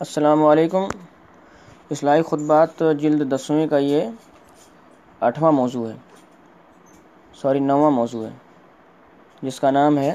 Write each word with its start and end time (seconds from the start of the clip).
السلام 0.00 0.44
علیکم۔ 0.44 0.84
اصلاحی 1.90 2.22
خطبات 2.22 2.82
جلد 2.98 3.32
دسویں 3.32 3.66
کا 3.66 3.78
یہ 3.78 4.00
آٹھواں 5.20 5.52
موضوع 5.52 5.88
ہے۔ 5.88 5.94
سوری، 7.34 7.60
نواں 7.60 7.90
موضوع 7.90 8.24
ہے۔ 8.24 8.30
جس 9.42 9.60
کا 9.60 9.70
نام 9.70 9.98
ہے 9.98 10.12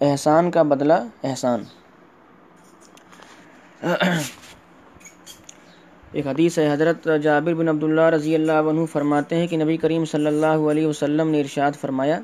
احسان 0.00 0.50
کا 0.50 0.62
بدلہ 0.62 0.92
احسان۔ 1.22 1.64
ایک 6.12 6.26
حدیث 6.26 6.58
ہے، 6.58 6.72
حضرت 6.72 7.08
جابر 7.22 7.54
بن 7.54 7.68
عبداللہ 7.68 8.08
رضی 8.10 8.34
اللہ 8.34 8.68
عنہ 8.70 8.84
فرماتے 8.92 9.36
ہیں 9.36 9.46
کہ 9.46 9.56
نبی 9.56 9.76
کریم 9.76 10.04
صلی 10.04 10.26
اللہ 10.26 10.66
علیہ 10.70 10.86
وسلم 10.86 11.28
نے 11.28 11.40
ارشاد 11.40 11.72
فرمایا، 11.80 12.20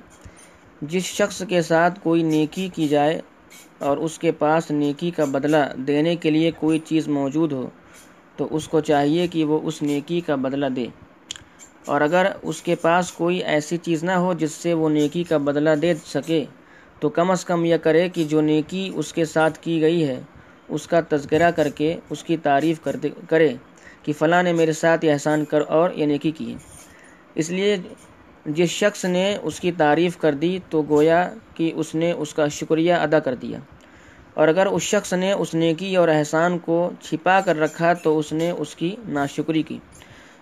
جس 0.83 1.03
شخص 1.03 1.43
کے 1.49 1.63
ساتھ 1.63 2.01
کوئی 2.03 2.23
نیکی 2.23 2.69
کی 2.69 2.89
جائے 2.89 3.21
اور 3.79 3.97
اس 3.97 4.19
کے 4.19 4.33
پاس 4.33 4.71
نیکی 4.71 5.11
کا 5.11 5.25
بدلہ 5.25 5.57
دینے 5.87 6.17
کے 6.17 6.31
لیے 6.31 6.51
کوئی 6.51 6.79
چیز 6.79 7.09
موجود 7.09 7.53
ہو، 7.53 7.69
تو 8.37 8.49
اس 8.51 8.69
کو 8.69 8.81
چاہیے 8.81 9.27
کہ 9.27 9.45
وہ 9.45 9.61
اس 9.63 9.83
نیکی 9.83 10.21
کا 10.21 10.35
بدلہ 10.35 10.67
دے۔ 10.67 10.87
اور 11.87 12.01
اگر 12.01 12.27
اس 12.43 12.63
کے 12.63 12.75
پاس 12.75 13.13
کوئی 13.13 13.39
ایسی 13.39 13.77
چیز 13.77 14.05
نہ 14.05 14.13
ہو 14.13 14.35
جس 14.35 14.53
سے 14.53 14.75
وہ 14.75 14.89
نیکی 14.89 15.25
کا 15.25 15.37
بدلہ 15.37 15.71
دے 15.83 15.95
سکے، 16.07 16.45
تو 17.01 17.09
کم 17.09 17.31
از 17.31 17.45
کم 17.45 17.65
یہ 17.65 17.77
کرے 17.77 18.09
کہ 18.09 18.25
جو 18.25 18.41
نیکی 18.41 18.91
اس 18.95 19.13
کے 19.13 19.25
ساتھ 19.25 19.59
کی 19.59 19.81
گئی 19.81 20.09
ہے، 20.09 20.21
اس 20.69 20.87
کا 20.87 21.01
تذکرہ 21.09 21.51
کر 21.51 21.69
کے 21.69 21.97
اس 22.11 22.25
کی 22.25 22.37
تعریف 22.37 22.89
کرے 23.29 23.55
کہ 24.03 24.13
فلاں 24.13 24.43
نے 24.43 24.53
میرے 24.53 24.73
ساتھ 24.73 25.05
یہ 25.05 25.13
احسان 25.13 25.45
کر 25.45 25.61
اور 25.69 25.91
یہ 25.91 26.07
نیکی 26.07 26.31
کی۔ 26.31 26.55
اس 27.35 27.51
لیے 27.51 27.77
جس 28.47 28.69
شخص 28.69 29.05
نے 29.05 29.37
اس 29.43 29.61
کی 29.61 29.73
تعریف 29.73 30.17
کر 30.17 30.33
دی 30.33 30.59
تو 30.71 30.83
گویا 30.89 31.35
کہ 31.55 31.73
اس 31.75 31.95
نے 31.95 32.13
اس 32.13 32.35
کا 32.35 32.49
شکریہ 32.49 32.95
ادا 32.95 33.19
کر 33.19 33.35
دیا۔ 33.35 33.59
اور 34.35 34.49
اگر 34.49 34.67
اس 34.67 34.83
شخص 34.83 35.13
نے 35.13 35.33
اس 35.33 35.55
نیکی 35.55 35.97
اور 35.97 36.09
احسان 36.09 36.59
کو 36.59 36.91
چھپا 37.01 37.41
کر 37.41 37.57
رکھا 37.57 37.93
تو 37.93 38.19
اس 38.19 38.33
نے 38.33 38.51
اس 38.51 38.77
کی 38.77 38.97
ناشکری 39.09 39.63
کی۔ 39.63 39.79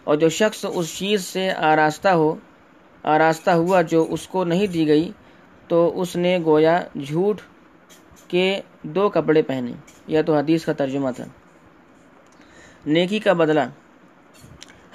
اور 0.04 0.16
جو 0.16 0.28
شخص 0.28 0.64
اس 0.74 0.98
چیز 0.98 1.24
سے 1.24 1.50
آراستہ 1.50 2.08
ہو، 2.08 2.34
آراستہ 3.02 3.50
ہوا 3.50 3.82
جو 3.82 4.06
اس 4.10 4.28
کو 4.28 4.44
نہیں 4.44 4.66
دی 4.66 4.88
گئی، 4.88 5.12
تو 5.68 6.00
اس 6.00 6.16
نے 6.16 6.38
گویا 6.44 6.82
جھوٹ 7.06 7.40
کے 8.28 8.60
دو 8.82 9.08
کپڑے 9.08 9.42
پہنے۔ 9.42 9.72
یا 10.06 10.22
تو 10.22 10.36
حدیث 10.36 10.64
کا 10.64 10.72
ترجمہ 10.72 11.10
تھا۔ 11.16 11.24
نیکی 12.86 13.18
کا 13.18 13.32
بدلہ۔ 13.32 13.60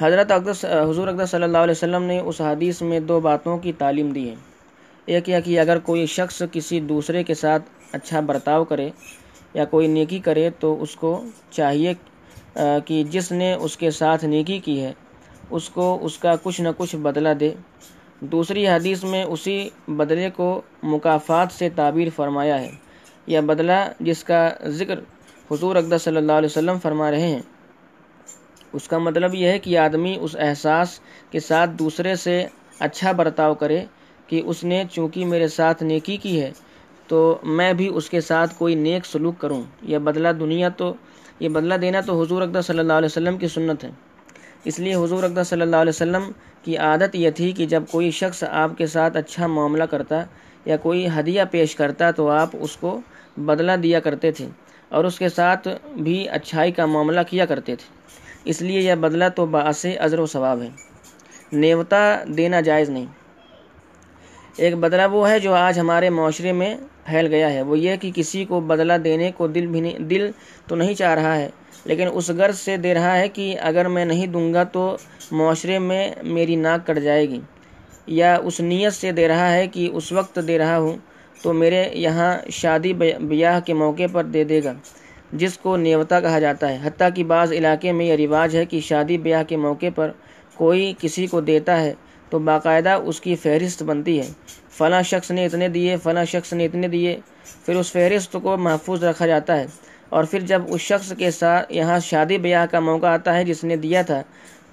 حضرت 0.02 0.32
اقدس 0.32 0.66
حضور 0.66 1.08
اقدس 1.08 1.30
صلی 1.30 1.44
اللہ 1.44 1.58
علیہ 1.58 1.72
وسلم 1.72 2.04
نے 2.04 2.20
اس 2.20 2.42
حدیث 2.42 2.82
میں 2.82 3.00
دو 3.00 3.20
باتوں 3.20 3.58
کی 3.58 3.72
تعلیم 3.72 4.10
دی 4.10 4.30
ہے 4.30 4.36
ایک 5.06 5.30
یہ 5.30 5.40
کہ 5.46 5.60
اگر 5.60 5.80
کوئی 5.80 6.06
شخص 6.06 6.42
کسی 6.52 6.80
دوسرے 6.80 7.24
کے 7.24 7.34
ساتھ 7.34 7.64
اچھا 7.92 8.20
برتاؤ 8.20 8.64
کرے 8.64 8.90
یا 9.54 9.66
کوئی 9.66 9.88
نیکی 9.88 10.20
کرے 10.20 10.50
تو 10.60 10.82
اس 10.82 10.96
کو 10.96 11.24
چاہیے 11.50 11.94
کہ 12.86 13.04
جس 13.04 13.32
نے 13.32 13.54
اس 13.54 13.78
کے 13.78 13.92
ساتھ 13.92 14.26
نیکی 14.26 14.60
کی 14.60 14.82
ہے، 14.82 14.94
اس 15.50 15.70
کو 15.70 15.98
اس 16.02 16.18
کا 16.18 16.36
کچھ 16.44 16.62
نہ 16.62 16.70
کچھ 16.78 16.96
بدلہ 16.96 17.34
دے۔ 17.40 17.54
دوسری 18.20 18.68
حدیث 18.68 19.04
میں 19.04 19.24
اسی 19.24 19.70
بدلے 19.88 20.30
کو 20.30 20.62
مقافات 20.84 21.52
سے 21.52 21.70
تعبیر 21.70 22.08
فرمایا 22.16 22.62
ہے۔ 22.62 22.72
یا 23.28 23.42
بدلہ 23.42 23.92
جس 24.00 24.24
کا 24.24 24.50
ذکر 24.68 25.00
حضور 25.52 25.76
اقدس 25.76 26.02
صلی 26.02 26.18
اللہ 26.18 26.32
علیہ 26.32 26.50
وسلم 26.52 26.80
فرما 26.80 27.12
رہے 27.12 27.28
ہیں۔ 27.28 27.42
اس 28.78 28.88
کا 28.88 28.98
مطلب 28.98 29.36
یہ 29.36 29.48
ہے 29.48 29.60
کہ 29.60 29.78
آدمی 29.78 30.16
اس 30.22 30.36
احساس 30.40 31.00
کے 31.32 31.40
ساتھ 31.40 31.70
دوسرے 31.80 32.16
سے 32.16 32.46
اچھا 32.80 33.12
برتاؤ 33.12 33.54
کرے 33.54 33.84
کہ 34.28 34.42
اس 34.46 34.64
نے 34.64 34.84
چونکہ 34.92 35.26
میرے 35.26 35.48
ساتھ 35.48 35.84
نیکی 35.84 36.18
کی 36.18 36.42
ہے، 36.42 36.52
تو 37.08 37.38
میں 37.58 37.74
بھی 37.74 37.88
اس 37.94 38.10
کے 38.10 38.22
ساتھ 38.22 38.54
کوئی 38.58 38.76
نیک 38.76 39.06
سلوک 39.06 39.40
کروں۔ 39.40 39.62
یہ 39.82 39.98
بدلہ 39.98 40.32
دنیا 40.40 40.70
تو، 40.70 40.94
یہ 41.40 41.50
بدلہ 41.50 41.74
دینا 41.74 42.02
تو 42.02 42.22
حضور 42.22 42.42
اقدس 42.42 42.66
صلی 42.66 42.80
اللہ 42.80 42.94
علیہ 42.94 43.06
وسلم 43.06 43.38
کی 43.38 43.48
سنت 43.48 43.84
ہے۔ 43.84 43.90
اس 44.64 44.80
لیے 44.80 44.96
حضور 44.96 45.24
اقدس 45.24 45.48
صلی 45.48 45.62
اللہ 45.62 45.76
علیہ 45.76 45.96
وسلم 45.96 46.32
کی 46.64 46.78
عادت 46.78 47.16
یہ 47.16 47.30
تھی 47.30 47.52
کہ 47.52 47.66
جب 47.66 47.84
کوئی 47.92 48.12
شخص 48.12 48.44
آپ 48.50 48.78
کے 48.78 48.88
ساتھ 48.88 49.18
اچھا 49.18 49.48
معاملہ 49.48 49.84
کرتا 49.84 50.24
یا 50.66 50.78
کوئی 50.78 51.08
ہدیہ 51.08 51.44
پیش 51.52 51.76
کرتا 51.76 52.12
تو 52.12 52.30
آپ 52.30 52.56
اس 52.60 52.78
کو 52.78 53.00
بدلہ 53.38 53.72
دیا 53.84 54.00
کرتے 54.00 54.32
تھے 54.32 54.48
اور 54.90 55.04
اس 55.04 55.18
کے 55.20 55.30
ساتھ 55.30 55.68
بھی 55.96 56.18
اچھائی 56.30 56.72
کا 56.72 56.86
معاملہ 56.86 57.20
کیا 57.30 57.46
کرتے 57.46 57.76
تھے۔ 57.76 57.96
اس 58.46 58.62
لیے 58.62 58.82
یہ 58.82 58.96
بدلہ 58.96 59.26
تو 59.36 59.46
باعث 59.46 59.86
ازر 60.00 60.20
و 60.20 60.26
ثواب 60.26 60.62
ہے۔ 60.62 60.70
نیوتا 61.52 62.24
دینا 62.38 62.62
جائز 62.62 62.90
نہیں۔ 62.90 63.06
ایک 64.58 64.76
بدلہ 64.76 65.02
وہ 65.12 65.30
ہے 65.30 65.40
جو 65.40 65.54
آج 65.54 65.80
ہمارے 65.80 66.10
معاشرے 66.10 66.52
میں 66.52 66.76
پھیل 67.06 67.28
گیا 67.28 67.54
ہے۔ 67.54 67.62
وہ 67.62 67.80
یہ 67.80 67.96
کہ 67.96 68.12
کسی 68.16 68.46
کو 68.46 68.60
بدلہ 68.60 68.94
دینے 68.94 69.32
کو 69.32 69.48
دل 69.48 69.68
بھی 69.68 69.82
نہیں 69.82 70.00
دل 70.00 70.32
تو 70.68 70.76
نہیں 70.76 70.94
چاہ 70.94 71.16
رہا 71.16 71.36
ہے، 71.36 71.50
لیکن 71.86 72.08
اس 72.14 72.30
غرض 72.30 72.60
سے 72.60 72.78
دے 72.78 72.94
رہا 72.94 73.18
ہے 73.18 73.28
کہ 73.28 73.56
اگر 73.62 73.88
میں 73.88 74.06
نہیں 74.06 74.28
دوں 74.28 74.54
گا 74.54 74.64
تو 74.64 74.98
معاشرے 75.32 75.80
میں 75.80 76.12
میری 76.24 76.56
ناک 76.56 76.88
کٹ 76.88 77.00
جائے 77.00 77.30
گی۔ 77.30 77.42
یا 78.08 78.38
اس 78.44 78.60
نیت 78.60 78.94
سے 78.94 79.12
دے 79.12 79.28
رہا 79.28 79.54
ہے 79.54 79.68
کہ 79.68 79.90
اس 79.94 80.12
وقت 80.12 80.40
دے 80.48 80.58
رہا 80.58 80.78
ہوں 80.78 80.98
تو 81.42 81.54
میرے 81.54 81.90
یہاں 81.94 82.38
شادی 82.50 82.94
بیاہ 83.22 83.60
کے 83.60 83.74
موقع 83.74 84.08
پر 84.12 84.24
دے 84.24 84.44
دے 84.44 84.64
گا۔ 84.64 84.74
جس 85.34 85.58
کو 85.58 85.78
نیوتا 85.78 86.20
کہا 86.20 86.40
جاتا 86.40 86.70
ہے۔ 86.70 86.78
حتیٰ 86.84 87.10
کہ 87.16 87.24
بعض 87.24 87.52
علاقے 87.52 87.92
میں 87.92 88.06
یہ 88.06 88.28
رواج 88.28 88.56
ہے 88.56 88.66
کہ 88.66 88.80
شادی 88.80 89.18
بیاہ 89.18 89.44
کے 89.44 89.58
موقع 89.58 89.86
پر 89.96 90.12
کوئی 90.56 90.94
کسی 91.00 91.28
کو 91.28 91.42
دیتا 91.42 91.82
ہے 91.82 91.94
تو 92.30 92.40
باقاعدہ 92.40 92.90
اس 92.90 93.22
کی 93.22 93.36
فہرست 93.36 93.84
بنتی 93.84 94.20
ہے۔ 94.20 94.28
فلاں 94.70 95.02
شخص 95.02 95.32
نے 95.32 95.46
اتنے 95.46 95.68
دیے، 95.68 95.98
فلاں 96.04 96.26
شخص 96.26 96.54
نے 96.54 96.66
اتنے 96.66 96.88
دیے، 96.88 97.20
پھر 97.66 97.76
اس 97.76 97.92
فہرست 97.92 98.38
کو 98.42 98.58
محفوظ 98.58 99.04
رکھا 99.04 99.28
جاتا 99.28 99.60
ہے۔ 99.60 99.66
اور 100.10 100.24
پھر 100.24 100.40
جب 100.40 100.62
اس 100.68 100.82
شخص 100.82 101.14
کے 101.18 101.32
ساتھ 101.32 101.74
یہاں 101.74 102.00
شادی 102.00 102.38
بیاہ 102.38 102.66
کا 102.66 102.80
موقع 102.80 103.06
آتا 103.06 103.36
ہے، 103.36 103.44
جس 103.44 103.64
نے 103.64 103.76
دیا 103.76 104.02
تھا، 104.02 104.22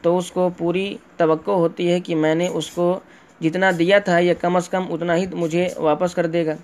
تو 0.03 0.19
اس 0.19 0.31
کو 0.31 0.50
پوری 0.59 0.97
توقع 1.16 1.50
ہوتی 1.50 1.92
ہے 1.92 2.00
کہ 2.00 2.15
میں 2.15 2.34
نے 2.34 2.48
اس 2.48 2.71
کو 2.71 3.00
جتنا 3.41 3.71
دیا 3.78 3.98
تھا، 3.98 4.19
یہ 4.19 4.34
کم 4.41 4.56
از 4.56 4.69
کم 4.69 4.92
اتنا 4.92 5.16
ہی 5.16 5.26
مجھے 5.32 5.69
واپس 5.76 6.15
کر 6.15 6.26
دے 6.26 6.47
گا۔ 6.47 6.54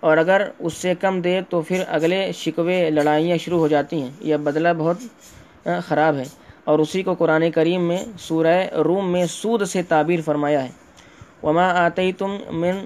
اور 0.00 0.16
اگر 0.16 0.48
اس 0.58 0.74
سے 0.74 0.94
کم 1.00 1.20
دے 1.20 1.40
تو 1.48 1.60
پھر 1.60 1.82
اگلے 1.88 2.32
شکوے 2.32 2.90
لڑائیاں 2.90 3.36
شروع 3.36 3.58
ہو 3.58 3.68
جاتی 3.68 4.02
ہیں۔ 4.02 4.10
یہ 4.20 4.36
بدلہ 4.36 4.68
بہت 4.78 4.96
خراب 5.88 6.16
ہے۔ 6.16 6.24
اور 6.64 6.78
اسی 6.78 7.02
کو 7.02 7.14
قرآن 7.14 7.50
کریم 7.50 7.88
میں 7.88 7.98
سورہ 8.18 8.76
روم 8.84 9.12
میں 9.12 9.26
سود 9.26 9.66
سے 9.68 9.82
تعبیر 9.82 10.20
فرمایا 10.24 10.62
ہے۔ 10.64 10.70
وما 11.42 11.68
آتی 11.86 12.12
تم 12.12 12.30
من 12.50 12.76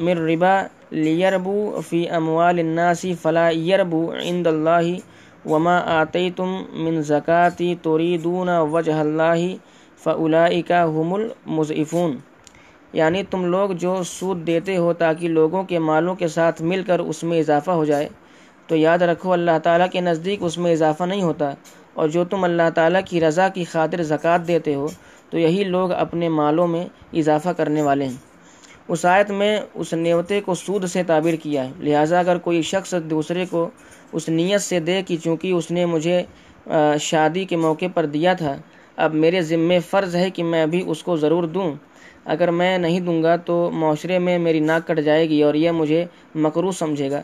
من 0.00 0.18
ربا 0.18 0.62
لیربو 0.90 1.80
فی 1.88 2.08
اموال 2.08 2.58
الناس 2.58 3.06
فلا 3.22 3.50
یربو 3.50 4.12
عند 4.22 4.46
اللہ 4.46 4.86
وما 5.48 5.78
آتی 6.00 6.30
تم 6.36 6.62
من 6.72 7.02
زکاتی 7.02 7.74
توریدون 7.82 8.48
وجہ 8.48 8.92
اللہ 8.92 9.40
فعلائکا 10.02 10.84
هم 10.84 11.12
المضعفون۔ 11.14 12.16
یعنی 12.92 13.22
تم 13.22 13.44
لوگ 13.44 13.70
جو 13.70 14.02
سود 14.02 14.46
دیتے 14.46 14.76
ہو 14.76 14.92
تاکہ 14.92 15.28
لوگوں 15.28 15.62
کے 15.62 15.78
مالوں 15.78 16.14
کے 16.14 16.28
ساتھ 16.28 16.62
مل 16.62 16.82
کر 16.86 16.98
اس 16.98 17.22
میں 17.24 17.40
اضافہ 17.40 17.70
ہو 17.70 17.84
جائے۔ 17.84 18.08
تو 18.66 18.76
یاد 18.76 18.98
رکھو، 18.98 19.32
اللہ 19.32 19.58
تعالیٰ 19.62 19.86
کے 19.92 20.00
نزدیک 20.00 20.38
اس 20.42 20.58
میں 20.58 20.72
اضافہ 20.72 21.04
نہیں 21.04 21.22
ہوتا۔ 21.22 21.50
اور 21.94 22.08
جو 22.08 22.24
تم 22.24 22.44
اللہ 22.44 22.70
تعالیٰ 22.74 23.00
کی 23.06 23.20
رضا 23.20 23.48
کی 23.48 23.64
خاطر 23.64 24.02
زکوٰۃ 24.02 24.48
دیتے 24.48 24.74
ہو، 24.74 24.86
تو 25.30 25.38
یہی 25.38 25.64
لوگ 25.64 25.92
اپنے 25.92 26.28
مالوں 26.28 26.66
میں 26.66 26.86
اضافہ 27.12 27.48
کرنے 27.48 27.82
والے 27.82 28.04
ہیں۔ 28.04 28.16
اس 28.88 29.04
آیت 29.04 29.30
میں 29.30 29.60
اس 29.74 29.92
نیوتے 29.92 30.40
کو 30.40 30.54
سود 30.54 30.86
سے 30.86 31.02
تعبیر 31.02 31.34
کیا 31.34 31.64
ہے۔ 31.64 31.72
لہٰذا 31.78 32.18
اگر 32.18 32.38
کوئی 32.38 32.62
شخص 32.62 32.94
دوسرے 33.10 33.44
کو 33.50 33.70
اس 34.12 34.28
نیت 34.28 34.60
سے 34.60 34.80
دے 34.80 35.02
کہ 35.02 35.16
چونکہ 35.16 35.52
اس 35.52 35.70
نے 35.70 35.86
مجھے 35.86 36.22
شادی 37.00 37.44
کے 37.44 37.56
موقع 37.56 37.84
پر 37.94 38.06
دیا 38.06 38.32
تھا، 38.32 38.56
اب 38.96 39.14
میرے 39.14 39.40
ذمے 39.40 39.78
فرض 39.78 40.16
ہے 40.16 40.30
کہ 40.30 40.44
میں 40.44 40.66
بھی 40.66 40.82
اس 40.86 41.02
کو 41.02 41.16
ضرور 41.16 41.44
دوں۔ 41.44 41.74
اگر 42.26 42.50
میں 42.50 42.78
نہیں 42.78 43.00
دوں 43.00 43.22
گا 43.22 43.36
تو 43.36 43.70
معاشرے 43.72 44.18
میں 44.18 44.38
میری 44.38 44.60
ناک 44.60 44.86
کٹ 44.86 45.00
جائے 45.00 45.28
گی 45.28 45.42
اور 45.42 45.54
یہ 45.54 45.70
مجھے 45.70 46.04
مکرو 46.34 46.70
سمجھے 46.72 47.10
گا۔ 47.10 47.22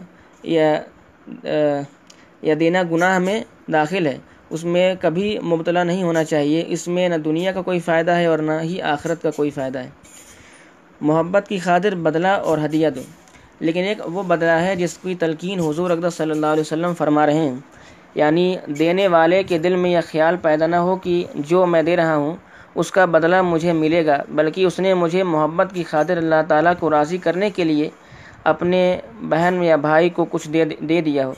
یا 2.42 2.54
دینا 2.60 2.82
گناہ 2.90 3.18
میں 3.18 3.40
داخل 3.72 4.06
ہے۔ 4.06 4.18
اس 4.50 4.64
میں 4.64 4.94
کبھی 5.00 5.38
مبتلا 5.38 5.84
نہیں 5.84 6.02
ہونا 6.02 6.24
چاہیے۔ 6.24 6.64
اس 6.66 6.88
میں 6.88 7.08
نہ 7.08 7.14
دنیا 7.14 7.52
کا 7.52 7.62
کوئی 7.62 7.80
فائدہ 7.80 8.10
ہے 8.10 8.26
اور 8.26 8.38
نہ 8.38 8.52
ہی 8.62 8.80
آخرت 8.82 9.22
کا 9.22 9.30
کوئی 9.30 9.50
فائدہ 9.50 9.78
ہے۔ 9.78 9.90
محبت 11.00 11.48
کی 11.48 11.58
خاطر 11.58 11.94
بدلہ 11.94 12.28
اور 12.28 12.58
ہدیہ 12.64 12.88
دو۔ 12.90 13.00
لیکن 13.60 13.80
ایک 13.80 13.98
وہ 14.04 14.22
بدلہ 14.22 14.50
ہے 14.50 14.76
جس 14.76 14.98
کی 14.98 15.14
تلقین 15.14 15.60
حضور 15.60 15.90
اقدس 15.90 16.14
صلی 16.14 16.30
اللہ 16.30 16.46
علیہ 16.46 16.60
وسلم 16.60 16.94
فرما 16.94 17.26
رہے 17.26 17.34
ہیں۔ 17.34 17.54
یعنی 18.14 18.56
دینے 18.78 19.08
والے 19.08 19.42
کے 19.42 19.58
دل 19.58 19.76
میں 19.76 19.90
یہ 19.90 19.98
خیال 20.06 20.36
پیدا 20.42 20.66
نہ 20.66 20.76
ہو 20.76 20.96
کہ 20.96 21.24
جو 21.34 21.66
میں 21.66 21.82
دے 21.82 21.96
رہا 21.96 22.16
ہوں 22.16 22.36
اس 22.74 22.90
کا 22.92 23.04
بدلہ 23.04 23.42
مجھے 23.42 23.72
ملے 23.72 24.04
گا، 24.06 24.16
بلکہ 24.28 24.64
اس 24.64 24.78
نے 24.80 24.94
مجھے 24.94 25.22
محبت 25.22 25.72
کی 25.74 25.82
خاطر 25.82 26.16
اللہ 26.16 26.42
تعالیٰ 26.48 26.72
کو 26.80 26.90
راضی 26.90 27.18
کرنے 27.18 27.50
کے 27.50 27.64
لیے 27.64 27.90
اپنے 28.44 28.80
بہن 29.28 29.62
یا 29.62 29.76
بھائی 29.76 30.10
کو 30.10 30.24
کچھ 30.24 30.48
دے 30.48 30.64
دے 30.64 31.00
دیا 31.00 31.26
ہو۔ 31.26 31.34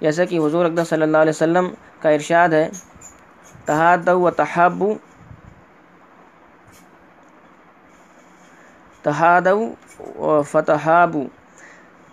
جیسا 0.00 0.24
کہ 0.24 0.38
حضور 0.38 0.64
اقدس 0.64 0.88
صلی 0.88 1.02
اللہ 1.02 1.16
علیہ 1.16 1.36
وسلم 1.36 1.68
کا 2.00 2.08
ارشاد 2.08 2.48
ہے 2.48 2.68
تحاد 3.64 4.08
و 4.08 4.30
تحابو 4.30 4.94
تحاد 9.02 9.46
و 9.46 10.42
فتحابو۔ 10.42 11.24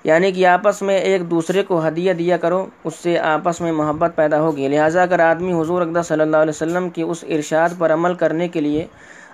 یعنی 0.06 0.32
کہ 0.32 0.46
آپس 0.48 0.82
میں 0.82 0.98
ایک 0.98 1.30
دوسرے 1.32 1.64
کو 1.64 1.88
ہدیہ 1.88 2.14
دیا 2.14 2.38
کرو، 2.38 2.66
اس 2.84 2.96
سے 2.96 3.18
آپس 3.20 3.62
میں 3.62 3.72
محبت 3.72 4.12
پیدا 4.16 4.42
ہوگی۔ 4.42 4.68
لہٰذا 4.68 5.02
اگر 5.02 5.20
آدمی 5.20 5.54
حضور 5.54 5.82
اقدہ 5.82 6.02
صلی 6.06 6.22
اللہ 6.22 6.38
علیہ 6.38 6.56
وسلم 6.56 6.90
کی 6.90 7.02
اس 7.02 7.24
ارشاد 7.28 7.70
پر 7.78 7.94
عمل 7.94 8.14
کرنے 8.14 8.48
کے 8.48 8.62
لیے 8.62 8.86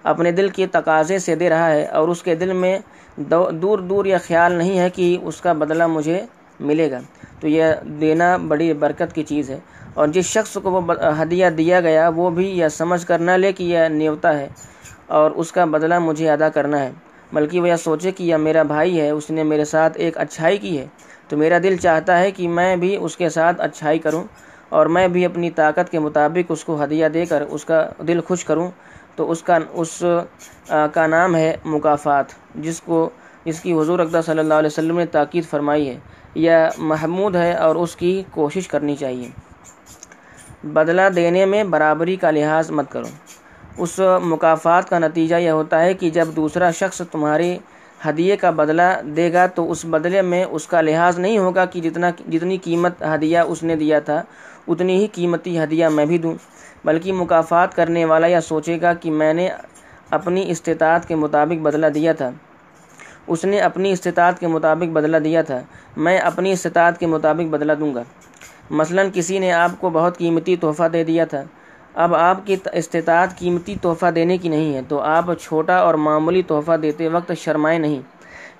اپنے 0.03 0.31
دل 0.31 0.47
کے 0.49 0.65
تقاضے 0.71 1.17
سے 1.19 1.35
دے 1.35 1.49
رہا 1.49 1.69
ہے 1.71 1.85
اور 1.87 2.07
اس 2.07 2.21
کے 2.23 2.35
دل 2.35 2.53
میں 2.53 2.77
دور 3.61 3.79
دور 3.79 4.05
یہ 4.05 4.17
خیال 4.27 4.53
نہیں 4.53 4.79
ہے 4.79 4.89
کہ 4.89 5.17
اس 5.21 5.41
کا 5.41 5.53
بدلہ 5.53 5.87
مجھے 5.87 6.21
ملے 6.59 6.89
گا، 6.91 6.99
تو 7.39 7.47
یہ 7.47 7.63
دینا 8.01 8.35
بڑی 8.47 8.73
برکت 8.73 9.13
کی 9.13 9.23
چیز 9.23 9.49
ہے۔ 9.49 9.59
اور 9.93 10.07
جس 10.07 10.25
شخص 10.25 10.57
کو 10.63 10.71
وہ 10.71 10.81
ہدیہ 11.21 11.47
دیا 11.57 11.79
گیا، 11.81 12.09
وہ 12.15 12.29
بھی 12.29 12.49
یہ 12.59 12.67
سمجھ 12.67 13.05
کر 13.05 13.19
نہ 13.19 13.31
لے 13.31 13.51
کہ 13.51 13.63
یہ 13.63 13.87
نیوتا 13.91 14.37
ہے 14.37 14.47
اور 15.07 15.31
اس 15.31 15.51
کا 15.51 15.65
بدلہ 15.65 15.99
مجھے 15.99 16.29
ادا 16.29 16.49
کرنا 16.49 16.79
ہے۔ 16.79 16.91
بلکہ 17.33 17.61
وہ 17.61 17.67
یہ 17.67 17.75
سوچے 17.75 18.11
کہ 18.11 18.23
یہ 18.23 18.35
میرا 18.35 18.63
بھائی 18.63 19.01
ہے، 19.01 19.09
اس 19.09 19.29
نے 19.29 19.43
میرے 19.43 19.65
ساتھ 19.65 19.97
ایک 19.97 20.17
اچھائی 20.17 20.57
کی 20.57 20.79
ہے۔ 20.79 20.87
تو 21.27 21.37
میرا 21.37 21.57
دل 21.63 21.77
چاہتا 21.77 22.19
ہے 22.19 22.31
کہ 22.31 22.47
میں 22.47 22.75
بھی 22.75 22.97
اس 22.99 23.17
کے 23.17 23.29
ساتھ 23.29 23.61
اچھائی 23.61 23.99
کروں 23.99 24.23
اور 24.69 24.85
میں 24.85 25.07
بھی 25.07 25.25
اپنی 25.25 25.51
طاقت 25.51 25.91
کے 25.91 25.99
مطابق 25.99 26.51
اس 26.51 26.63
کو 26.63 26.83
ہدیہ 26.83 27.07
دے 27.07 27.25
کر 27.25 27.41
اس 27.49 27.65
کا 27.65 27.89
دل 28.07 28.21
خوش 28.21 28.45
کروں۔ 28.45 28.71
تو 29.15 29.31
اس 29.31 29.43
کا 29.43 29.57
اس 29.73 30.03
کا 30.93 31.07
نام 31.07 31.35
ہے 31.35 31.55
مکافات، 31.65 32.25
جس 32.55 32.81
کو، 32.81 33.09
جس 33.45 33.59
کی 33.61 33.73
حضور 33.73 33.99
اقدہ 33.99 34.21
صلی 34.25 34.39
اللہ 34.39 34.53
علیہ 34.53 34.67
وسلم 34.67 34.97
نے 34.97 35.05
تاکید 35.05 35.45
فرمائی 35.45 35.89
ہے۔ 35.89 35.97
یہ 36.35 36.51
محمود 36.77 37.35
ہے 37.35 37.53
اور 37.53 37.75
اس 37.75 37.95
کی 37.95 38.23
کوشش 38.31 38.67
کرنی 38.67 38.95
چاہیے۔ 38.95 39.29
بدلہ 40.63 41.09
دینے 41.15 41.45
میں 41.45 41.63
برابری 41.63 42.15
کا 42.15 42.31
لحاظ 42.31 42.71
مت 42.71 42.91
کرو۔ 42.91 43.30
اس 43.77 43.99
مقافات 44.23 44.89
کا 44.89 44.99
نتیجہ 44.99 45.35
یہ 45.35 45.49
ہوتا 45.49 45.81
ہے 45.81 45.93
کہ 45.93 46.09
جب 46.09 46.27
دوسرا 46.35 46.71
شخص 46.71 47.01
تمہاری 47.11 47.57
ہدیے 48.09 48.37
کا 48.37 48.51
بدلہ 48.51 49.01
دے 49.03 49.33
گا 49.33 49.45
تو 49.45 49.71
اس 49.71 49.85
بدلے 49.85 50.21
میں 50.21 50.45
اس 50.45 50.67
کا 50.67 50.81
لحاظ 50.81 51.19
نہیں 51.19 51.37
ہوگا 51.37 51.65
کہ 51.65 51.81
جتنا 51.81 52.09
جتنی 52.29 52.57
قیمت 52.57 53.03
ہدیہ 53.03 53.39
اس 53.39 53.63
نے 53.63 53.75
دیا 53.75 53.99
تھا، 53.99 54.21
اتنی 54.67 54.97
ہی 54.97 55.07
قیمتی 55.07 55.59
ہدیہ 55.59 55.87
میں 55.87 56.05
بھی 56.05 56.17
دوں۔ 56.17 56.33
بلکہ 56.85 57.13
مقافات 57.13 57.75
کرنے 57.75 58.05
والا 58.05 58.27
یہ 58.27 58.39
سوچے 58.39 58.81
گا 58.81 58.93
کہ 58.93 59.11
میں 59.11 59.33
نے 59.33 59.49
اپنی 60.09 60.51
استطاعت 60.51 61.07
کے 61.07 61.15
مطابق 61.15 61.61
بدلہ 61.61 61.87
دیا 61.87 62.13
تھا۔ 62.13 62.29
اس 63.27 63.45
نے 63.45 63.59
اپنی 63.59 63.91
استطاعت 63.91 64.39
کے 64.39 64.47
مطابق 64.47 64.91
بدلہ 64.91 65.17
دیا 65.17 65.41
تھا۔ 65.41 65.61
میں 65.97 66.17
اپنی 66.17 66.51
استطاعت 66.51 66.99
کے 66.99 67.07
مطابق 67.07 67.49
بدلہ 67.49 67.73
دوں 67.73 67.95
گا۔ 67.95 68.03
مثلا 68.69 69.01
کسی 69.13 69.39
نے 69.39 69.51
آپ 69.51 69.71
کو 69.79 69.89
بہت 69.89 70.17
قیمتی 70.17 70.55
تحفہ 70.55 70.87
دے 70.93 71.03
دیا 71.03 71.25
تھا۔ 71.25 71.43
اب 71.95 72.15
آپ 72.15 72.47
کی 72.47 72.55
استطاعت 72.73 73.39
قیمتی 73.39 73.75
تحفہ 73.81 74.11
دینے 74.11 74.37
کی 74.37 74.49
نہیں 74.49 74.73
ہے، 74.73 74.81
تو 74.87 74.99
آپ 74.99 75.25
چھوٹا 75.41 75.77
اور 75.77 75.93
معمولی 75.93 76.41
تحفہ 76.41 76.77
دیتے 76.77 77.07
وقت 77.07 77.31
شرمائے 77.37 77.77
نہیں۔ 77.77 78.01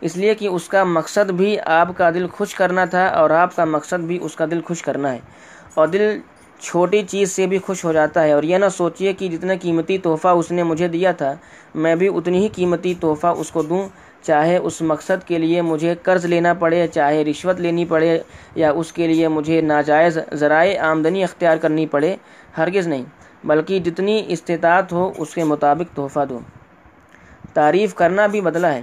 اس 0.02 0.18
لیے 0.18 0.36
کہ 0.36 0.48
اس 0.48 0.70
کا 0.70 0.84
مقصد 0.84 1.32
بھی 1.32 1.58
آپ 1.66 1.88
کا 1.98 2.10
دل 2.10 2.28
خوش 2.28 2.56
کرنا 2.56 2.86
تھا 2.86 3.06
اور 3.06 3.30
آپ 3.30 3.56
کا 3.56 3.66
مقصد 3.66 4.00
بھی 4.00 4.20
اس 4.22 4.36
کا 4.36 4.46
دل 4.52 4.62
خوش 4.62 4.82
کرنا 4.82 5.14
ہے۔ 5.14 5.20
اور 5.74 5.88
دل 5.88 6.20
چھوٹی 6.60 7.04
چیز 7.10 7.32
سے 7.32 7.48
بھی 7.48 7.58
خوش 7.58 7.86
ہو 7.86 7.94
جاتا 7.94 8.24
ہے۔ 8.24 8.32
اور 8.32 8.44
یہ 8.44 8.58
نہ 8.58 8.66
سوچیے 8.78 9.14
کہ 9.14 9.28
جتنا 9.28 9.54
قیمتی 9.62 9.98
تحفہ 9.98 10.28
اس 10.28 10.52
نے 10.52 10.64
مجھے 10.64 10.88
دیا 10.88 11.12
تھا، 11.12 11.34
میں 11.76 11.96
بھی 11.96 12.08
اتنی 12.08 12.44
ہی 12.44 12.48
قیمتی 12.48 12.94
تحفہ 13.00 13.28
اس 13.28 13.52
کو 13.52 13.62
دوں۔ 13.62 13.90
چاہے 14.22 14.58
اس 14.58 14.82
مقصد 14.82 15.28
کے 15.28 15.38
لیے 15.38 15.62
مجھے 15.62 15.96
قرض 16.04 16.26
لینا 16.26 16.54
پڑے، 16.54 16.88
چاہے 16.88 17.24
رشوت 17.24 17.60
لینی 17.60 17.86
پڑے، 17.86 18.20
یا 18.56 18.72
اس 18.72 18.94
کے 18.94 19.08
لیے 19.08 19.28
مجھے 19.28 19.62
ناجائز 19.62 20.18
ذرائع 20.34 20.84
آمدنی 20.84 21.24
اختیار 21.24 21.58
کرنی 21.58 21.86
پڑے، 21.86 22.16
ہرگز 22.58 22.88
نہیں۔ 22.88 23.04
بلکہ 23.44 23.80
جتنی 23.80 24.24
استطاعت 24.28 24.94
ہو 24.94 25.12
اس 25.18 25.34
کے 25.34 25.44
مطابق 25.44 25.96
تحفہ 25.96 26.26
دو۔ 26.30 26.40
تعریف 27.54 27.94
کرنا 27.96 28.28
بھی 28.28 28.42
بدلہ 28.42 28.68
ہے۔ 28.68 28.82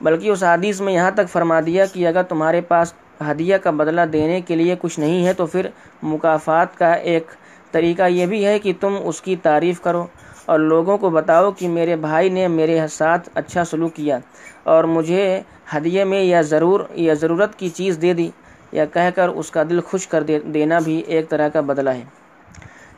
بلکہ 0.00 0.28
اس 0.28 0.42
حدیث 0.42 0.80
میں 0.80 0.92
یہاں 0.92 1.10
تک 1.10 1.30
فرما 1.32 1.60
دیا 1.66 1.86
کہ 1.86 2.06
اگر 2.06 2.22
تمہارے 2.22 2.60
پاس 2.60 2.92
ہدیہ 3.30 3.56
کا 3.56 3.70
بدلہ 3.70 4.00
دینے 4.12 4.40
کے 4.40 4.56
لیے 4.56 4.74
کچھ 4.80 5.00
نہیں 5.00 5.26
ہے 5.26 5.32
تو 5.32 5.46
پھر 5.46 5.66
مقافات 6.02 6.78
کا 6.78 6.92
ایک 6.92 7.26
طریقہ 7.70 8.02
یہ 8.02 8.26
بھی 8.26 8.44
ہے 8.46 8.58
کہ 8.58 8.72
تم 8.80 8.96
اس 9.04 9.20
کی 9.20 9.36
تعریف 9.36 9.80
کرو 9.80 10.06
اور 10.44 10.58
لوگوں 10.58 10.98
کو 10.98 11.10
بتاؤ 11.10 11.50
کہ 11.50 11.68
میرے 11.68 11.96
بھائی 11.96 12.28
نے 12.28 12.48
میرے 12.48 12.86
ساتھ 12.90 13.28
اچھا 13.34 13.64
سلوک 13.64 13.94
کیا 13.94 14.18
اور 14.62 14.84
مجھے 14.84 15.40
ہدیے 15.76 16.04
میں 16.04 16.22
یا 16.22 16.40
ضرور، 16.42 16.80
یا 16.94 17.14
ضرورت 17.14 17.58
کی 17.58 17.68
چیز 17.68 17.98
دے 18.02 18.12
دی، 18.14 18.30
یا 18.72 18.84
کہہ 18.84 19.10
کر 19.14 19.28
اس 19.28 19.50
کا 19.50 19.62
دل 19.70 19.80
خوش 19.80 20.06
کر 20.06 20.22
دینا 20.54 20.78
بھی 20.78 21.02
ایک 21.06 21.28
طرح 21.28 21.48
کا 21.48 21.60
بدلہ 21.60 21.90
ہے۔ 21.90 22.04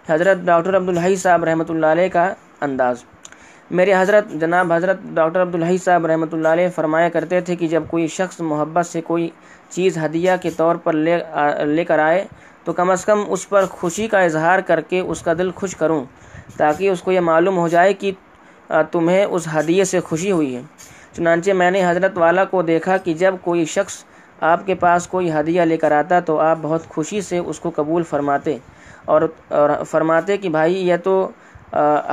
حضرت 0.08 0.38
ڈاکٹر 0.44 0.76
عبدالحی 0.76 1.16
صاحب 1.16 1.44
رحمۃ 1.44 1.64
اللہ 1.68 1.86
علیہ 1.86 2.08
کا 2.12 2.32
انداز۔ 2.60 3.02
میرے 3.70 3.94
حضرت، 3.94 4.30
جناب 4.40 4.72
حضرت 4.72 5.02
ڈاکٹر 5.14 5.42
عبدالحی 5.42 5.78
صاحب 5.84 6.06
رحمۃ 6.06 6.32
اللہ 6.32 6.48
علیہ 6.48 6.68
فرمایا 6.74 7.08
کرتے 7.08 7.40
تھے 7.40 7.56
کہ 7.56 7.68
جب 7.68 7.82
کوئی 7.88 8.06
شخص 8.08 8.40
محبت 8.40 8.86
سے 8.86 9.00
کوئی 9.06 9.28
چیز 9.70 9.98
ہدیہ 10.04 10.32
کے 10.42 10.50
طور 10.56 10.76
پر 10.84 10.92
لے 10.92 11.18
لے 11.66 11.84
کر 11.84 11.98
آئے، 11.98 12.24
تو 12.64 12.72
کم 12.72 12.90
از 12.90 13.04
کم 13.04 13.24
اس 13.28 13.48
پر 13.48 13.66
خوشی 13.70 14.06
کا 14.08 14.20
اظہار 14.20 14.58
کر 14.66 14.80
کے 14.80 15.00
اس 15.00 15.22
کا 15.22 15.32
دل 15.38 15.50
خوش 15.56 15.76
کروں، 15.76 16.04
تاکہ 16.56 16.88
اس 16.88 17.02
کو 17.02 17.12
یہ 17.12 17.20
معلوم 17.20 17.58
ہو 17.58 17.68
جائے 17.68 17.92
کہ 17.94 18.12
تمہیں 18.90 19.24
اس 19.24 19.48
ہدیے 19.56 19.84
سے 19.84 20.00
خوشی 20.00 20.32
ہوئی 20.32 20.54
ہے۔ 20.56 20.62
چنانچہ 21.12 21.50
میں 21.50 21.70
نے 21.70 21.84
حضرت 21.86 22.18
والا 22.18 22.44
کو 22.44 22.62
دیکھا 22.62 22.96
کہ 22.96 23.14
جب 23.14 23.34
کوئی 23.42 23.64
شخص 23.66 24.02
آپ 24.40 24.66
کے 24.66 24.74
پاس 24.80 25.06
کوئی 25.08 25.30
ہدیہ 25.32 25.62
لے 25.62 25.76
کر 25.76 25.92
آتا 25.92 26.20
تو 26.20 26.38
آپ 26.40 26.58
بہت 26.62 26.88
خوشی 26.88 27.20
سے 27.20 27.38
اس 27.38 27.60
کو 27.60 27.70
قبول 27.76 28.02
فرماتے۔ 28.10 28.56
اور 29.08 29.22
فرماتے 29.90 30.36
کہ 30.36 30.48
بھائی 30.48 30.88
یہ 30.88 30.96
تو 31.04 31.28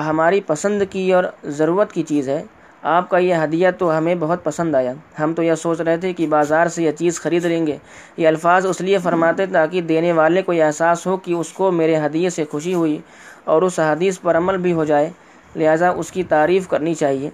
ہماری 0.06 0.42
پسند 0.42 0.84
کی 0.90 1.14
اور 1.14 1.24
ضرورت 1.44 1.92
کی 1.92 2.04
چیز 2.04 2.30
ہے۔ 2.30 2.44
آپ 2.84 3.10
کا 3.10 3.18
یہ 3.18 3.36
ہدیہ 3.44 3.70
تو 3.78 3.98
ہمیں 3.98 4.16
بہت 4.20 4.44
پسند 4.44 4.76
آیا۔ 4.76 4.94
ہم 5.20 5.34
تو 5.34 5.44
یہ 5.44 5.56
سوچ 5.56 5.82
رہے 5.82 5.98
تھے 5.98 6.14
کہ 6.14 6.28
بازار 6.28 6.68
سے 6.68 6.84
یہ 6.84 6.92
چیز 6.92 7.20
خرید 7.22 7.46
لیں 7.46 7.68
گے۔ 7.68 7.78
یہ 8.18 8.28
الفاظ 8.28 8.66
اس 8.66 8.82
لیے 8.82 8.98
فرماتے 8.98 9.46
تاکہ 9.46 9.82
دینے 9.82 10.12
والے 10.12 10.42
کو 10.42 10.54
یہ 10.54 10.64
احساس 10.64 11.08
ہو 11.08 11.18
کہ 11.18 11.34
اس 11.34 11.52
کو 11.54 11.72
میرے 11.72 11.98
ہدیے 12.06 12.30
سے 12.30 12.46
خوشی 12.52 12.74
ہوئی 12.74 12.98
اور 13.44 13.62
اس 13.62 13.80
حدیث 13.80 14.20
پر 14.22 14.38
عمل 14.38 14.58
بھی 14.58 14.74
ہو 14.74 14.84
جائے۔ 14.84 15.10
لہٰذا 15.56 15.90
اس 15.90 16.12
کی 16.12 16.24
تعریف 16.24 16.68
کرنی 16.68 16.94
چاہیے 16.94 17.30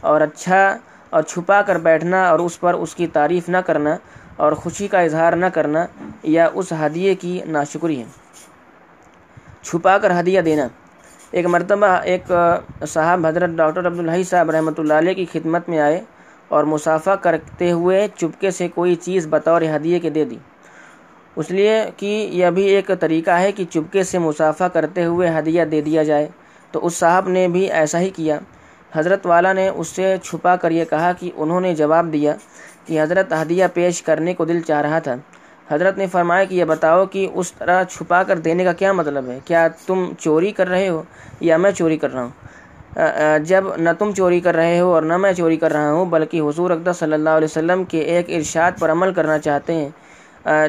اور 0.00 0.20
اچھا 0.20 0.76
اور 1.10 1.22
چھپا 1.22 1.62
کر 1.62 1.78
بیٹھنا 1.78 2.28
اور 2.30 2.38
اس 2.38 2.60
پر 2.60 2.74
اس 2.74 2.94
کی 2.94 3.06
تعریف 3.06 3.48
نہ 3.48 3.56
کرنا 3.56 3.96
اور 4.36 4.52
خوشی 4.52 4.88
کا 4.88 5.00
اظہار 5.00 5.32
نہ 5.32 5.46
کرنا 5.46 5.86
یا 6.22 6.48
اس 6.54 6.72
ہدیے 6.72 7.14
کی 7.14 7.40
ناشکری 7.46 7.98
ہے۔ 7.98 8.25
چھپا 9.66 9.96
کر 9.98 10.10
ہدیہ 10.20 10.40
دینا۔ 10.40 10.66
ایک 11.32 11.46
مرتبہ 11.46 11.86
ایک 12.04 12.32
صاحب 12.88 13.26
حضرت 13.26 13.50
ڈاکٹر 13.56 13.86
عبدالحی 13.86 14.24
صاحب 14.24 14.50
رحمۃ 14.50 14.78
اللہ 14.78 14.94
علیہ 14.94 15.14
کی 15.14 15.24
خدمت 15.32 15.68
میں 15.68 15.78
آئے 15.78 16.00
اور 16.48 16.64
مسافہ 16.64 17.14
کرتے 17.22 17.70
ہوئے 17.72 18.06
چپکے 18.16 18.50
سے 18.50 18.68
کوئی 18.68 18.94
چیز 18.94 19.26
بطور 19.30 19.62
ہدیے 19.76 19.98
کے 19.98 20.10
دے 20.10 20.24
دی۔ 20.24 20.38
اس 21.36 21.50
لیے 21.50 21.84
کہ 21.96 22.28
یہ 22.32 22.50
بھی 22.50 22.62
ایک 22.64 22.90
طریقہ 23.00 23.30
ہے 23.30 23.52
کہ 23.52 23.64
چپکے 23.64 24.02
سے 24.02 24.18
مسافہ 24.18 24.64
کرتے 24.72 25.04
ہوئے 25.04 25.28
ہدیہ 25.38 25.64
دے 25.64 25.80
دیا 25.80 26.02
جائے۔ 26.02 26.26
تو 26.72 26.86
اس 26.86 26.94
صاحب 26.94 27.28
نے 27.28 27.46
بھی 27.48 27.70
ایسا 27.70 28.00
ہی 28.00 28.10
کیا۔ 28.10 28.38
حضرت 28.92 29.26
والا 29.26 29.52
نے 29.52 29.68
اس 29.68 29.88
سے 29.88 30.16
چھپا 30.22 30.56
کر 30.56 30.70
یہ 30.70 30.84
کہا 30.84 31.12
کہ 31.12 31.30
انہوں 31.36 31.60
نے 31.60 31.74
جواب 31.74 32.12
دیا 32.12 32.34
کہ 32.86 33.02
حضرت 33.02 33.32
ہدیہ 33.32 33.64
پیش 33.74 34.02
کرنے 34.02 34.34
کو 34.34 34.44
دل 34.44 34.60
چاہ 34.60 34.80
رہا 34.82 34.98
تھا۔ 34.98 35.14
حضرت 35.70 35.98
نے 35.98 36.06
فرمایا 36.06 36.44
کہ 36.44 36.54
یہ 36.54 36.64
بتاؤ 36.64 37.04
کہ 37.06 37.26
اس 37.34 37.52
طرح 37.52 37.82
چھپا 37.84 38.22
کر 38.22 38.38
دینے 38.38 38.64
کا 38.64 38.72
کیا 38.72 38.92
مطلب 38.92 39.28
ہے؟ 39.28 39.38
کیا 39.44 39.66
تم 39.86 40.04
چوری 40.18 40.50
کر 40.52 40.68
رہے 40.68 40.88
ہو 40.88 41.02
یا 41.40 41.56
میں 41.56 41.70
چوری 41.70 41.96
کر 41.96 42.12
رہا 42.12 42.22
ہوں؟ 42.22 42.98
جب 43.44 43.64
نہ 43.76 43.90
تم 43.98 44.12
چوری 44.12 44.40
کر 44.40 44.54
رہے 44.54 44.78
ہو 44.80 44.94
اور 44.94 45.02
نہ 45.02 45.16
میں 45.16 45.32
چوری 45.32 45.56
کر 45.56 45.72
رہا 45.72 45.92
ہوں، 45.92 46.06
بلکہ 46.06 46.40
حضور 46.40 46.70
اقدہ 46.70 46.92
صلی 46.98 47.12
اللہ 47.12 47.30
علیہ 47.30 47.48
وسلم 47.50 47.84
کے 47.84 47.98
ایک 47.98 48.30
ارشاد 48.36 48.78
پر 48.78 48.90
عمل 48.90 49.12
کرنا 49.14 49.38
چاہتے 49.38 49.74
ہیں 49.74 49.88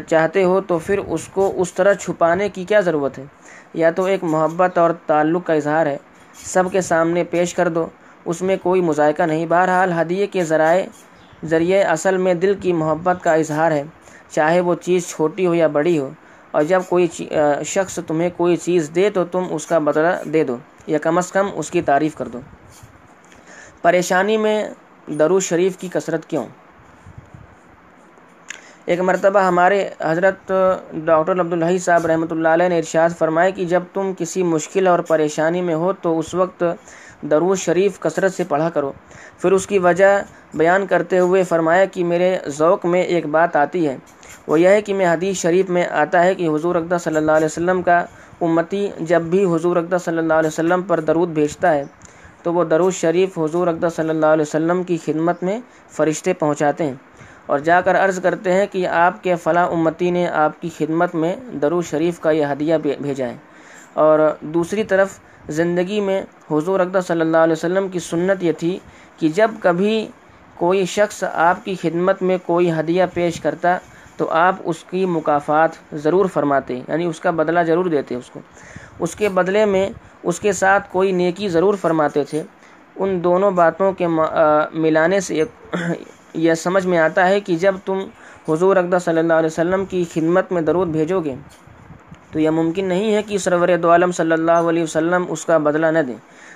چاہتے 0.08 0.44
ہو 0.44 0.60
تو 0.62 0.78
پھر 0.86 1.00
اس 1.08 1.28
کو 1.34 1.52
اس 1.58 1.74
طرح 1.74 1.94
چھپانے 1.94 2.50
کی 2.50 2.64
کیا 2.64 2.80
ضرورت 2.80 3.18
ہے؟ 3.20 3.24
یا 3.74 3.92
تو 3.92 4.04
ایک 4.04 4.24
محبت 4.24 4.78
اور 4.78 4.92
تعلق 5.06 5.46
کا 5.46 5.54
اظہار 5.54 5.86
ہے، 5.86 5.98
سب 6.46 6.72
کے 6.72 6.82
سامنے 6.82 7.24
پیش 7.24 7.54
کر 7.54 7.68
دو، 7.68 7.86
اس 8.26 8.42
میں 8.42 8.56
کوئی 8.64 8.82
مذائقہ 8.82 9.24
نہیں۔ 9.24 9.46
بہرحال، 9.50 9.92
ہدیے 10.02 10.28
کے 10.28 10.44
ذرائع، 10.44 10.86
ذریعے 11.46 11.82
اصل 11.84 12.18
میں 12.18 12.34
دل 12.34 12.54
کی 12.62 12.74
محبت 12.74 13.24
کا 13.24 13.34
اظہار 13.34 13.72
ہے۔ 13.72 13.84
چاہے 14.32 14.60
وہ 14.62 14.76
چیز 14.82 15.08
چھوٹی 15.08 15.46
ہو 15.48 15.54
یا 15.56 15.68
بڑی 15.68 15.98
ہو، 16.00 16.10
اور 16.52 16.64
جب 16.64 16.82
کوئی 16.90 17.08
شخص 17.66 18.00
تمہیں 18.08 18.30
کوئی 18.38 18.56
چیز 18.58 18.90
دے 18.96 19.10
تو 19.10 19.24
تم 19.26 19.46
اس 19.52 19.66
کا 19.68 19.80
بدلہ 19.80 20.16
دے 20.34 20.44
دو، 20.44 20.58
یا 20.88 20.98
کم 21.04 21.18
از 21.18 21.32
کم 21.32 21.50
اس 21.54 21.72
کی 21.72 21.82
تعریف 21.82 22.16
کر 22.16 22.28
دو۔ 22.28 22.40
پریشانی 23.82 24.38
میں 24.38 24.64
درو 25.20 25.40
شریف 25.40 25.78
کی 25.78 25.88
کثرت 25.94 26.26
کیوں؟ 26.30 26.46
ایک 28.88 29.00
مرتبہ 29.00 29.40
ہمارے 29.40 29.90
حضرت 30.02 30.52
ڈاکٹر 31.06 31.40
عبدالحی 31.40 31.78
صاحب 31.78 32.06
رحمۃ 32.06 32.28
اللہ 32.32 32.48
علیہ 32.48 32.68
نے 32.68 32.78
ارشاد 32.78 33.10
فرمائے 33.18 33.52
کہ 33.52 33.66
جب 33.66 33.84
تم 33.94 34.12
کسی 34.18 34.44
مشکل 34.44 34.88
اور 34.88 35.00
پریشانی 35.00 35.62
میں 35.62 35.76
ہو 35.76 35.92
تو 35.94 36.18
اس 36.20 36.34
وقت 36.34 36.64
دروز 37.32 37.60
شریف 37.60 38.00
کثرت 38.00 38.34
سے 38.34 38.44
پڑھا 38.48 38.70
کرو۔ 38.70 38.92
پھر 39.42 39.52
اس 39.52 39.68
کی 39.68 39.80
وجہ 39.80 40.22
بیان 40.54 40.86
کرتے 40.88 41.20
ہوئے 41.20 41.44
فرمایا 41.44 41.86
کہ 41.86 42.04
میرے 42.04 42.38
ذوق 42.48 42.86
میں 42.86 43.02
ایک 43.04 43.26
بات 43.26 43.56
آتی 43.56 43.88
ہے۔ 43.88 43.98
وہ 44.48 44.60
یہ 44.60 44.68
ہے 44.68 44.82
کہ 44.82 44.94
میں 44.94 45.06
حدیث 45.06 45.38
شریف 45.38 45.70
میں 45.70 45.86
آتا 46.04 46.24
ہے 46.24 46.36
کہ 46.36 46.48
حضور 46.48 46.76
اقدہ 46.76 46.98
صلی 47.04 47.18
اللہ 47.18 47.32
علیہ 47.32 47.46
وسلم 47.46 47.82
کا 47.82 47.98
امتی 48.42 48.88
جب 49.00 49.22
بھی 49.22 49.44
حضور 49.46 49.78
اقدہ 49.78 49.98
صلی 50.06 50.18
اللہ 50.18 50.34
علیہ 50.34 50.48
وسلم 50.48 50.82
پر 50.82 51.00
درود 51.00 51.30
بھیجتا 51.30 51.74
ہے 51.74 51.84
تو 52.44 52.54
وہ 52.54 52.64
درود 52.64 52.94
شریف 52.94 53.38
حضور 53.40 53.68
اقدہ 53.68 53.88
صلی 53.96 54.10
اللہ 54.10 54.26
علیہ 54.26 54.46
وسلم 54.48 54.84
کی 54.84 54.98
خدمت 55.06 55.44
میں 55.44 55.60
فرشتے 55.92 56.34
پہنچاتے 56.34 56.84
ہیں۔ 56.84 56.96
اور 57.48 57.60
جا 57.60 57.82
کر 57.82 58.06
عرض 58.06 58.22
کرتے 58.22 58.54
ہیں 58.54 58.66
کہ 58.72 58.88
آپ 58.88 59.24
کے 59.24 59.36
فلاں 59.36 59.68
امتی 59.68 60.12
نے 60.12 60.28
آپ 60.28 60.62
کی 60.62 60.70
خدمت 60.78 61.16
میں 61.16 61.36
درو 61.62 61.82
شریف 61.82 62.20
کا 62.20 62.32
یہ 62.32 62.46
ہدیہ 62.52 62.76
بھیجا 63.02 63.28
ہے۔ 63.28 63.38
اور 63.94 64.20
دوسری 64.42 64.84
طرف 64.84 65.20
زندگی 65.50 66.00
میں 66.00 66.22
حضور 66.52 66.80
اقدہ 66.80 67.00
صلی 67.08 67.22
اللہ 67.22 67.38
علیہ 67.38 67.52
وسلم 67.52 67.88
کی 67.88 68.00
سنت 68.00 68.44
یہ 68.44 68.52
تھی 68.52 68.80
کہ 69.18 69.30
جب 69.30 69.52
کبھی 69.62 70.08
کوئی 70.56 70.86
شخص 70.86 71.24
آپ 71.34 71.66
کی 71.66 71.76
خدمت 71.82 72.22
میں 72.22 72.38
کوئی 72.46 72.72
ہدیہ 72.72 73.04
پیش 73.14 73.40
کرتا 73.40 73.78
تو 74.18 74.30
آپ 74.30 74.56
اس 74.64 74.84
کی 74.84 75.06
مقافات 75.06 75.70
ضرور 75.94 76.26
فرماتے 76.26 76.82
یعنی 76.88 77.06
اس 77.06 77.20
کا 77.20 77.32
بدلہ 77.32 77.60
ضرور 77.68 77.86
دیتے 77.86 78.16
اس 78.16 78.30
کو۔ 78.30 78.40
اس 79.00 79.16
کے 79.16 79.30
بدلے 79.30 79.66
میں 79.66 79.90
اس 80.24 80.40
کے 80.40 80.52
ساتھ 80.52 80.88
کوئی 80.92 81.12
نیکی 81.12 81.50
ضرور 81.50 81.74
فرماتے 81.74 82.24
تھے۔ 82.24 82.44
ان 82.96 83.24
دونوں 83.24 83.52
باتوں 83.52 83.92
کے 83.92 84.08
ملانے 84.74 85.20
سے 85.20 85.44
یہ 86.38 86.54
سمجھ 86.54 86.86
میں 86.88 86.98
آتا 86.98 87.28
ہے 87.30 87.40
کہ 87.40 87.56
جب 87.56 87.76
تم 87.86 88.00
حضور 88.50 88.76
اقدہ 88.76 88.98
صلی 89.06 89.20
اللہ 89.20 89.34
علیہ 89.34 89.48
وسلم 89.48 89.86
کی 89.86 90.04
خدمت 90.14 90.52
میں 90.52 90.62
درود 90.62 90.88
بھیجو 90.88 91.20
گے، 91.20 91.36
تو 92.32 92.40
یہ 92.40 92.50
ممکن 92.50 92.86
نہیں 92.86 93.14
ہے 93.16 93.22
کہ 93.24 93.38
سرور 93.38 93.68
دو 93.84 93.92
عالم 93.92 94.12
صلی 94.12 94.32
اللہ 94.32 94.68
علیہ 94.70 94.84
وسلم 94.84 95.26
اس 95.30 95.46
کا 95.46 95.58
بدلہ 95.58 95.88
نہ 95.88 96.00
دیں، 96.08 96.16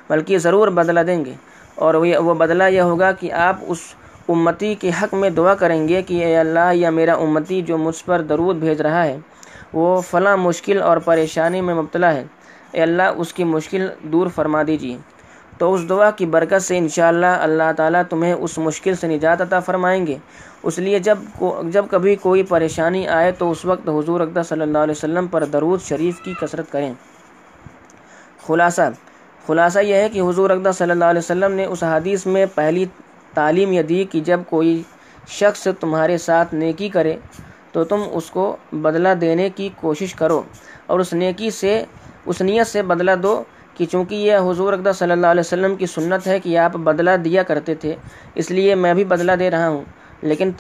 بلکہ 0.10 0.38
ضرور 0.38 0.68
بدلہ 0.68 1.00
دیں 1.00 1.24
گے۔ 1.26 1.34
اور 1.76 1.94
وہ 1.94 2.34
بدلہ 2.34 2.64
یہ 2.64 2.82
ہوگا 2.82 3.12
کہ 3.12 3.32
آپ 3.32 3.58
اس 3.68 3.80
امتی 4.30 4.74
کے 4.76 4.92
حق 5.02 5.14
میں 5.14 5.30
دعا 5.30 5.54
کریں 5.56 5.88
گے 5.88 6.02
کہ 6.02 6.26
اے 6.26 6.36
اللہ، 6.38 6.74
یا 6.74 6.90
میرا 6.90 7.14
امتی 7.14 7.62
جو 7.62 7.78
مجھ 7.78 8.04
پر 8.06 8.22
درود 8.22 8.56
بھیج 8.56 8.82
رہا 8.82 9.04
ہے، 9.06 9.18
وہ 9.74 10.02
فلاں 10.02 10.38
مشکل 10.38 10.82
اور 10.82 10.98
پریشانی 10.98 11.62
میں 11.62 11.76
مبتلا 11.76 12.14
ہے۔ 12.14 12.24
اے 12.72 12.82
اللہ، 12.82 13.08
اس 13.18 13.34
کی 13.34 13.44
مشکل 13.44 13.88
دور 14.04 14.28
فرما 14.36 14.62
دیجیے۔ 14.68 14.98
تو 15.62 15.74
اس 15.74 15.82
دعا 15.90 16.10
کی 16.12 16.26
برکت 16.26 16.62
سے 16.62 16.78
انشاءاللہ 16.78 17.34
اللہ 17.42 17.72
تعالیٰ 17.78 18.02
تمہیں 18.10 18.34
اس 18.34 18.58
مشکل 18.58 18.96
سے 18.96 19.08
نجات 19.08 19.42
عطا 19.42 19.60
فرمائیں 19.60 20.08
گے۔ 20.08 20.18
اس 20.64 20.80
لیے 20.80 21.00
جب 21.00 21.18
جب 21.70 21.86
کبھی 21.90 22.16
کوئی 22.16 22.44
پریشانی 22.44 23.08
آئے 23.08 23.32
تو 23.32 23.52
اس 23.52 23.64
وقت 23.66 23.90
حضور 23.90 24.22
اقدہ 24.22 24.42
صلی 24.50 24.62
اللہ 24.62 24.78
علیہ 24.78 24.98
وسلم 24.98 25.28
پر 25.28 25.46
درود 25.46 25.82
شریف 25.82 26.22
کی 26.22 26.34
کثرت 26.42 26.72
کریں۔ 26.72 26.94
خلاصہ 28.48 28.90
خلاصہ 29.48 29.80
یہ 29.80 29.96
ہے 29.96 30.10
کہ 30.10 30.20
حضور 30.20 30.50
اقدہ 30.50 30.72
صلی 30.78 30.92
اللہ 30.92 31.06
علیہ 31.06 31.20
وسلم 31.20 31.52
نے 31.52 31.66
اس 31.66 31.84
حدیث 31.84 32.26
میں 32.26 32.46
پہلی 32.56 32.86
تعلیم 33.34 33.72
یہ 33.72 33.84
دی 33.84 34.04
کہ 34.12 34.20
جب 34.20 34.40
کوئی 34.50 34.82
شخص 35.30 35.68
تمہارے 35.80 36.18
ساتھ 36.18 36.56
نیکی 36.56 36.90
کرے 36.90 37.16
تو 37.72 37.84
تم 37.84 38.04
اس 38.12 38.32
کو 38.32 38.56
بدلہ 38.74 39.14
دینے 39.22 39.50
کی 39.56 39.70
کوشش 39.76 40.16
کرو 40.16 40.42
اور 40.88 41.00
اس 41.00 41.14
نیکی 41.14 41.50
سے 41.50 41.84
اس 42.26 42.42
نیت 42.42 42.68
سے 42.68 42.82
بدلہ 42.84 43.16
دو۔ 43.24 43.44
کہ 43.82 43.88
چونکہ 43.92 44.16
یہ 44.16 44.38
حضور 44.38 44.74
اقدہ 44.74 44.92
صلی 44.96 45.12
اللہ 45.12 45.28
علیہ 45.28 45.40
وسلم 45.40 45.76
کی 45.76 45.86
سنت 45.86 46.28
ہے 46.28 46.40
کہ 46.40 46.58
آپ 46.58 46.76
بدلہ 46.76 47.12
دیا 47.26 47.44
کرتے 47.44 47.76
تھے، 47.76 47.96
اس 48.36 48.52
لیے 48.52 48.76
میں 48.76 48.94
بھی 48.94 49.04
بدلہ 49.04 49.32
دے 49.32 49.52
رہا 49.52 49.68
ہوں۔ 49.68 49.82
لیکن 50.22 50.52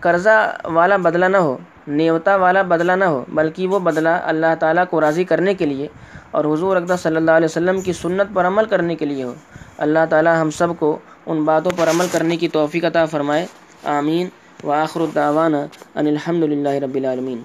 قرضہ 0.00 0.56
والا 0.64 0.96
بدلہ 0.96 1.24
نہ 1.24 1.36
ہو، 1.36 1.58
نیوتا 1.86 2.36
والا 2.36 2.62
بدلہ 2.62 2.92
نہ 2.92 3.04
ہو، 3.04 3.24
بلکہ 3.28 3.66
وہ 3.66 3.78
بدلہ 3.78 4.08
اللہ 4.08 4.54
تعالیٰ 4.60 4.84
کو 4.90 5.00
راضی 5.00 5.24
کرنے 5.24 5.54
کے 5.54 5.66
لیے 5.66 5.86
اور 6.30 6.44
حضور 6.44 6.76
اقدہ 6.76 6.96
صلی 7.02 7.16
اللہ 7.16 7.30
علیہ 7.30 7.44
وسلم 7.44 7.80
کی 7.80 7.92
سنت 7.92 8.34
پر 8.34 8.46
عمل 8.46 8.64
کرنے 8.64 8.94
کے 8.94 9.04
لیے 9.04 9.24
ہو۔ 9.24 9.34
اللہ 9.78 9.98
تعالیٰ 10.10 10.40
ہم 10.40 10.50
سب 10.50 10.68
کو 10.78 10.98
ان 11.26 11.44
باتوں 11.44 11.70
پر 11.76 11.90
عمل 11.90 12.06
کرنے 12.12 12.36
کی 12.36 12.48
توفیق 12.48 12.84
عطا 12.84 13.04
فرمائے۔ 13.04 13.46
آمین۔ 13.84 14.28
وآخر 14.64 15.00
الدعوانا 15.00 15.66
ان 15.94 16.06
الحمد 16.06 16.42
للہ 16.42 16.68
رب 16.68 16.94
العالمین۔ 16.94 17.42